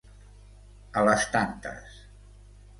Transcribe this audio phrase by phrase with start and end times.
[1.03, 2.03] A les tantes.